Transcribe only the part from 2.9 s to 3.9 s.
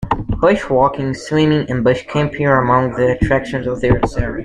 the attractions of